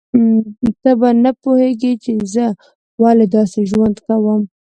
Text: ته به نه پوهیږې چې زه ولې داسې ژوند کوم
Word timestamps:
ته 0.81 0.91
به 0.99 1.09
نه 1.23 1.31
پوهیږې 1.41 1.93
چې 2.03 2.11
زه 2.33 2.45
ولې 3.01 3.25
داسې 3.35 3.59
ژوند 3.69 3.95
کوم 4.07 4.41